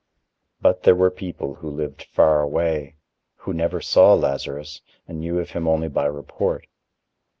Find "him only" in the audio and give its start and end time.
5.51-5.89